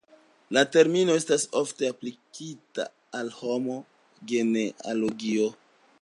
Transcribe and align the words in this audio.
La 0.55 0.61
termino 0.75 1.17
estas 1.19 1.45
ofte 1.59 1.89
aplikita 1.93 2.87
al 3.19 3.29
homa 3.43 3.77
genealogio. 4.33 5.53